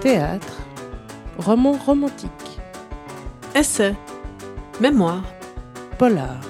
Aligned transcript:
Théâtre, 0.00 0.56
roman 1.38 1.72
romantique, 1.72 2.30
Essai, 3.54 3.94
mémoire, 4.80 5.22
polar, 5.98 6.40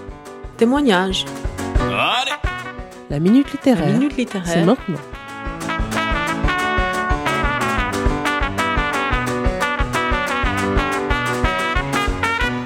témoignage, 0.56 1.24
la 3.08 3.18
minute 3.18 3.50
littéraire. 3.52 3.86
la 3.88 3.92
minute 3.92 4.12
C'est 4.14 4.18
littéraire. 4.20 4.66
maintenant. 4.66 4.98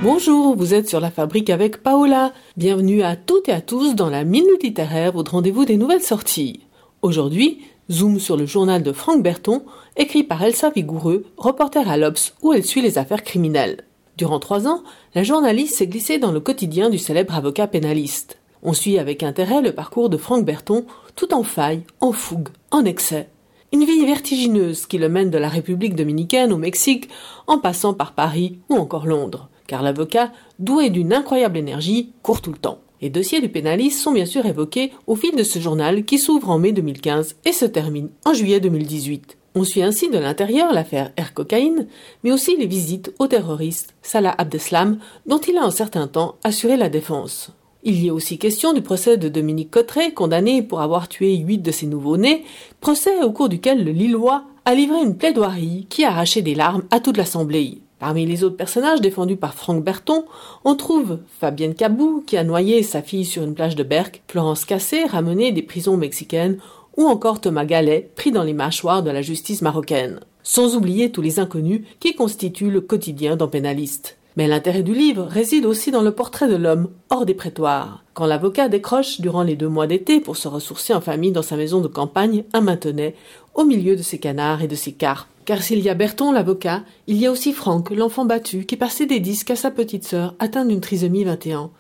Bonjour, 0.03 0.55
vous 0.57 0.75
êtes 0.75 0.89
sur 0.89 1.01
la 1.01 1.11
fabrique 1.11 1.49
avec 1.49 1.83
Paola. 1.83 2.33
Bienvenue 2.59 3.03
à 3.03 3.17
toutes 3.17 3.49
et 3.49 3.53
à 3.53 3.61
tous 3.63 3.95
dans 3.95 4.11
la 4.11 4.25
minute 4.25 4.63
littéraire, 4.63 5.13
votre 5.13 5.33
rendez-vous 5.33 5.65
des 5.65 5.79
nouvelles 5.79 6.03
sorties. 6.03 6.61
Aujourd'hui, 7.01 7.63
zoom 7.91 8.19
sur 8.19 8.37
le 8.37 8.47
journal 8.47 8.83
de 8.83 8.93
Franck 8.93 9.23
Berton, 9.23 9.63
écrit 9.97 10.25
par 10.25 10.43
Elsa 10.43 10.71
Vigoureux, 10.71 11.25
reporter 11.37 11.89
à 11.89 11.97
l'Obs, 11.97 12.35
où 12.43 12.53
elle 12.53 12.65
suit 12.65 12.83
les 12.83 12.99
affaires 12.99 13.23
criminelles. 13.23 13.85
Durant 14.17 14.39
trois 14.39 14.67
ans, 14.69 14.83
la 15.15 15.23
journaliste 15.23 15.77
s'est 15.77 15.87
glissée 15.87 16.19
dans 16.19 16.33
le 16.33 16.41
quotidien 16.41 16.89
du 16.89 16.99
célèbre 16.99 17.35
avocat 17.35 17.67
pénaliste. 17.67 18.39
On 18.63 18.73
suit 18.73 18.99
avec 18.99 19.23
intérêt 19.23 19.61
le 19.61 19.73
parcours 19.73 20.09
de 20.09 20.17
Franck 20.17 20.45
Berton, 20.45 20.87
tout 21.17 21.35
en 21.35 21.43
faille, 21.43 21.83
en 22.01 22.13
fougue, 22.13 22.49
en 22.71 22.85
excès. 22.85 23.29
Une 23.73 23.85
vie 23.85 24.07
vertigineuse 24.07 24.87
qui 24.87 24.99
le 24.99 25.09
mène 25.09 25.31
de 25.31 25.39
la 25.39 25.49
République 25.49 25.97
dominicaine 25.97 26.53
au 26.53 26.57
Mexique, 26.57 27.09
en 27.47 27.59
passant 27.59 27.93
par 27.93 28.13
Paris 28.13 28.59
ou 28.69 28.77
encore 28.77 29.07
Londres. 29.07 29.49
Car 29.67 29.83
l'avocat, 29.83 30.31
doué 30.59 30.91
d'une 30.91 31.13
incroyable 31.13 31.59
énergie, 31.59 32.13
court 32.23 32.41
tout 32.41 32.53
le 32.53 32.59
temps. 32.59 32.79
Les 33.05 33.11
dossiers 33.11 33.43
du 33.43 33.51
pénaliste 33.51 34.01
sont 34.01 34.13
bien 34.13 34.25
sûr 34.25 34.47
évoqués 34.47 34.91
au 35.07 35.15
fil 35.15 35.37
de 35.37 35.43
ce 35.43 35.59
journal 35.59 36.07
qui 36.07 36.17
s'ouvre 36.17 36.49
en 36.49 36.59
mai 36.59 36.73
2015 36.73 37.37
et 37.45 37.53
se 37.53 37.67
termine 37.67 38.09
en 38.25 38.33
juillet 38.33 38.61
2018. 38.61 39.37
On 39.55 39.65
suit 39.65 39.83
ainsi 39.83 40.09
de 40.09 40.17
l'intérieur 40.17 40.73
l'affaire 40.73 41.13
Air 41.19 41.35
Cocaïne, 41.35 41.87
mais 42.23 42.33
aussi 42.33 42.57
les 42.57 42.65
visites 42.65 43.13
au 43.19 43.27
terroriste 43.27 43.95
Salah 44.01 44.35
Abdeslam, 44.39 45.01
dont 45.27 45.37
il 45.37 45.59
a 45.59 45.65
un 45.65 45.71
certain 45.71 46.09
temps 46.09 46.37
assuré 46.45 46.79
la 46.79 46.89
défense. 46.89 47.51
Il 47.83 48.03
y 48.03 48.07
est 48.07 48.11
aussi 48.11 48.39
question 48.39 48.73
du 48.73 48.81
procès 48.81 49.19
de 49.19 49.29
Dominique 49.29 49.71
Cotteret, 49.71 50.15
condamné 50.15 50.63
pour 50.63 50.81
avoir 50.81 51.07
tué 51.07 51.37
huit 51.37 51.59
de 51.59 51.73
ses 51.73 51.85
nouveau-nés, 51.85 52.43
procès 52.81 53.23
au 53.23 53.33
cours 53.33 53.51
duquel 53.51 53.85
le 53.85 53.93
Lillois 53.93 54.45
a 54.65 54.75
livré 54.75 55.03
une 55.03 55.19
plaidoirie 55.19 55.87
qui 55.91 56.07
a 56.07 56.25
des 56.25 56.55
larmes 56.55 56.85
à 56.91 57.01
toute 57.01 57.19
l'Assemblée. 57.19 57.84
Parmi 57.99 58.27
les 58.27 58.45
autres 58.45 58.57
personnages 58.57 59.01
défendus 59.01 59.37
par 59.37 59.55
Franck 59.55 59.85
Berton, 59.85 60.25
on 60.65 60.75
trouve 60.75 61.19
Fabienne 61.41 61.75
Cabou, 61.75 62.23
qui 62.27 62.37
a 62.37 62.45
noyé 62.45 62.83
sa 62.83 63.03
fille 63.03 63.25
sur 63.25 63.43
une 63.43 63.55
plage 63.55 63.77
de 63.77 63.83
Berck, 63.83 64.23
Florence 64.29 64.65
Cassé, 64.65 65.05
ramenée 65.05 65.53
des 65.53 65.63
prisons 65.63 65.97
mexicaines, 65.97 66.59
ou 66.97 67.07
encore 67.07 67.41
Thomas 67.41 67.65
Gallet, 67.65 68.11
pris 68.17 68.31
dans 68.31 68.43
les 68.43 68.53
mâchoires 68.53 69.03
de 69.03 69.11
la 69.11 69.23
justice 69.23 69.63
marocaine. 69.63 70.21
Sans 70.43 70.77
oublier 70.77 71.11
tous 71.11 71.23
les 71.23 71.39
inconnus 71.39 71.83
qui 72.01 72.15
constituent 72.15 72.71
le 72.71 72.81
quotidien 72.81 73.37
d'un 73.37 73.49
pénaliste. 73.49 74.19
Mais 74.37 74.49
l'intérêt 74.49 74.83
du 74.83 74.95
livre 74.95 75.25
réside 75.25 75.65
aussi 75.65 75.93
dans 75.93 76.03
le 76.03 76.11
portrait 76.11 76.49
de 76.49 76.57
l'homme, 76.57 76.91
hors 77.09 77.25
des 77.25 77.35
prétoires. 77.35 78.03
Quand 78.15 78.27
l'avocat 78.27 78.69
décroche 78.69 79.21
durant 79.21 79.45
les 79.45 79.55
deux 79.55 79.69
mois 79.69 79.87
d'été 79.87 80.21
pour 80.21 80.37
se 80.37 80.49
ressourcer 80.49 80.93
en 80.93 81.01
famille 81.01 81.33
dans 81.33 81.43
sa 81.43 81.57
maison 81.57 81.81
de 81.81 81.89
campagne, 81.89 82.45
un 82.53 82.61
maintenait, 82.61 83.15
au 83.55 83.65
milieu 83.65 83.95
de 83.95 84.03
ses 84.03 84.19
canards 84.19 84.63
et 84.63 84.69
de 84.69 84.75
ses 84.75 84.93
carpes. 84.93 85.29
Car 85.45 85.63
s'il 85.63 85.81
y 85.81 85.91
a 85.91 85.95
Berton, 85.95 86.33
l'avocat, 86.33 86.85
il 87.07 87.17
y 87.17 87.27
a 87.27 87.31
aussi 87.31 87.53
Franck, 87.53 87.91
l'enfant 87.91 88.25
battu, 88.25 88.65
qui 88.65 88.77
passait 88.77 89.05
des 89.05 89.21
disques 89.21 89.51
à 89.51 89.57
sa 89.57 89.71
petite 89.71 90.05
sœur, 90.05 90.35
atteinte 90.39 90.69
d'une 90.69 90.81
trisomie 90.81 91.25
21. 91.25 91.71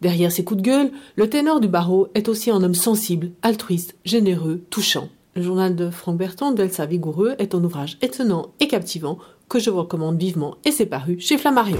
Derrière 0.00 0.32
ses 0.32 0.42
coups 0.42 0.62
de 0.62 0.66
gueule, 0.66 0.90
le 1.16 1.28
ténor 1.28 1.60
du 1.60 1.68
barreau 1.68 2.08
est 2.14 2.28
aussi 2.28 2.50
un 2.50 2.62
homme 2.62 2.74
sensible, 2.74 3.32
altruiste, 3.42 3.96
généreux, 4.06 4.62
touchant. 4.70 5.08
Le 5.36 5.42
journal 5.42 5.76
de 5.76 5.90
Franck 5.90 6.16
Berton 6.16 6.52
d'Elsa 6.52 6.86
Vigoureux 6.86 7.34
est 7.38 7.54
un 7.54 7.62
ouvrage 7.62 7.98
étonnant 8.00 8.52
et 8.58 8.68
captivant 8.68 9.18
que 9.50 9.58
je 9.58 9.68
vous 9.68 9.80
recommande 9.80 10.18
vivement 10.18 10.56
et 10.64 10.72
c'est 10.72 10.86
paru 10.86 11.20
chez 11.20 11.36
Flammarion. 11.36 11.78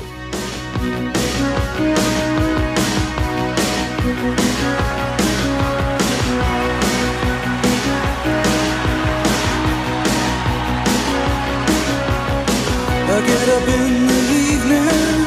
In 13.77 14.07
the 14.11 14.23
evening 14.53 15.27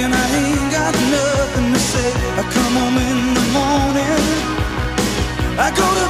and 0.00 0.14
I 0.14 0.26
ain't 0.40 0.72
got 0.72 0.94
nothing 1.18 1.72
to 1.74 1.78
say. 1.78 2.10
I 2.40 2.42
come 2.56 2.74
home 2.80 2.98
in 3.10 3.18
the 3.38 3.46
morning. 3.58 4.22
I 5.66 5.68
go 5.80 5.86
to 5.98 6.01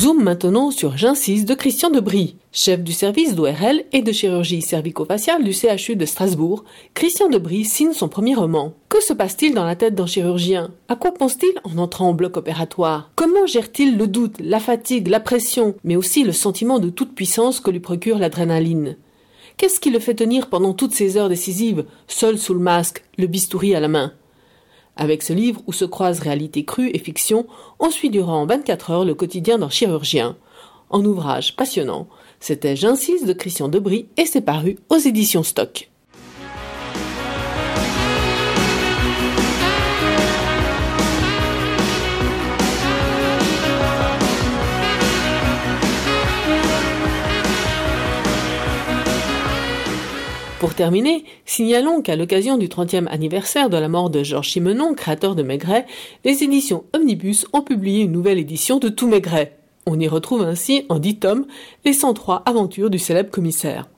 Zoom 0.00 0.22
maintenant 0.22 0.70
sur 0.70 0.96
J'insiste 0.96 1.46
de 1.46 1.52
Christian 1.52 1.90
Debris. 1.90 2.36
Chef 2.52 2.82
du 2.82 2.94
service 2.94 3.34
d'ORL 3.34 3.82
et 3.92 4.00
de 4.00 4.12
chirurgie 4.12 4.62
cervico-faciale 4.62 5.44
du 5.44 5.52
CHU 5.52 5.94
de 5.94 6.06
Strasbourg, 6.06 6.64
Christian 6.94 7.28
Debris 7.28 7.66
signe 7.66 7.92
son 7.92 8.08
premier 8.08 8.34
roman. 8.34 8.72
Que 8.88 9.02
se 9.02 9.12
passe-t-il 9.12 9.52
dans 9.52 9.66
la 9.66 9.76
tête 9.76 9.94
d'un 9.94 10.06
chirurgien? 10.06 10.70
À 10.88 10.96
quoi 10.96 11.12
pense-t-il 11.12 11.52
en 11.64 11.76
entrant 11.76 12.08
au 12.08 12.14
bloc 12.14 12.38
opératoire? 12.38 13.10
Comment 13.14 13.44
gère-t-il 13.44 13.98
le 13.98 14.06
doute, 14.06 14.36
la 14.40 14.58
fatigue, 14.58 15.08
la 15.08 15.20
pression, 15.20 15.74
mais 15.84 15.96
aussi 15.96 16.24
le 16.24 16.32
sentiment 16.32 16.78
de 16.78 16.88
toute 16.88 17.14
puissance 17.14 17.60
que 17.60 17.70
lui 17.70 17.80
procure 17.80 18.18
l'adrénaline? 18.18 18.96
Qu'est-ce 19.58 19.80
qui 19.80 19.90
le 19.90 19.98
fait 19.98 20.14
tenir 20.14 20.48
pendant 20.48 20.72
toutes 20.72 20.94
ces 20.94 21.18
heures 21.18 21.28
décisives, 21.28 21.84
seul 22.08 22.38
sous 22.38 22.54
le 22.54 22.60
masque, 22.60 23.04
le 23.18 23.26
bistouri 23.26 23.74
à 23.74 23.80
la 23.80 23.88
main? 23.88 24.14
Avec 24.96 25.22
ce 25.22 25.32
livre 25.32 25.62
où 25.66 25.72
se 25.72 25.84
croisent 25.84 26.22
réalité 26.22 26.64
crue 26.64 26.90
et 26.92 26.98
fiction, 26.98 27.46
on 27.78 27.90
suit 27.90 28.10
durant 28.10 28.46
24 28.46 28.90
heures 28.90 29.04
le 29.04 29.14
quotidien 29.14 29.58
d'un 29.58 29.70
chirurgien. 29.70 30.36
En 30.90 31.04
ouvrage 31.04 31.56
passionnant, 31.56 32.08
c'était 32.40 32.76
J'insiste 32.76 33.26
de 33.26 33.32
Christian 33.32 33.68
Debris 33.68 34.08
et 34.16 34.26
c'est 34.26 34.40
paru 34.40 34.78
aux 34.88 34.96
éditions 34.96 35.42
Stock. 35.42 35.89
Pour 50.60 50.74
terminer, 50.74 51.24
signalons 51.46 52.02
qu'à 52.02 52.16
l'occasion 52.16 52.58
du 52.58 52.68
30e 52.68 53.06
anniversaire 53.08 53.70
de 53.70 53.78
la 53.78 53.88
mort 53.88 54.10
de 54.10 54.22
Georges 54.22 54.50
Simenon, 54.50 54.92
créateur 54.92 55.34
de 55.34 55.42
Maigret, 55.42 55.86
les 56.26 56.44
éditions 56.44 56.84
Omnibus 56.94 57.46
ont 57.54 57.62
publié 57.62 58.02
une 58.02 58.12
nouvelle 58.12 58.38
édition 58.38 58.78
de 58.78 58.90
Tout 58.90 59.08
Maigret. 59.08 59.56
On 59.86 59.98
y 59.98 60.06
retrouve 60.06 60.42
ainsi, 60.42 60.84
en 60.90 60.98
10 60.98 61.16
tomes, 61.16 61.46
les 61.86 61.94
103 61.94 62.42
aventures 62.44 62.90
du 62.90 62.98
célèbre 62.98 63.30
commissaire. 63.30 63.88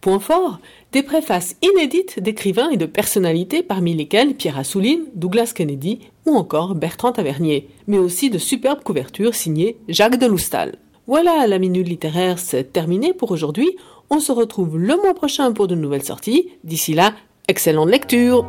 Point 0.00 0.20
fort, 0.20 0.60
des 0.92 1.02
préfaces 1.02 1.56
inédites 1.60 2.20
d'écrivains 2.20 2.70
et 2.70 2.76
de 2.76 2.86
personnalités 2.86 3.64
parmi 3.64 3.92
lesquels 3.92 4.36
Pierre 4.36 4.60
Assouline, 4.60 5.06
Douglas 5.16 5.50
Kennedy 5.56 5.98
ou 6.24 6.36
encore 6.36 6.76
Bertrand 6.76 7.10
Tavernier, 7.10 7.68
mais 7.88 7.98
aussi 7.98 8.30
de 8.30 8.38
superbes 8.38 8.84
couvertures 8.84 9.34
signées 9.34 9.76
Jacques 9.88 10.20
Deloustal. 10.20 10.78
Voilà, 11.08 11.46
la 11.46 11.60
minute 11.60 11.88
littéraire, 11.88 12.40
c'est 12.40 12.72
terminé 12.72 13.12
pour 13.12 13.30
aujourd'hui. 13.30 13.76
On 14.10 14.20
se 14.20 14.32
retrouve 14.32 14.78
le 14.78 14.96
mois 14.96 15.14
prochain 15.14 15.52
pour 15.52 15.66
de 15.66 15.74
nouvelles 15.74 16.04
sorties. 16.04 16.50
D'ici 16.64 16.94
là, 16.94 17.14
excellente 17.48 17.90
lecture 17.90 18.46